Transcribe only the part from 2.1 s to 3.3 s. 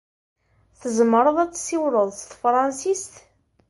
s tefṛensist?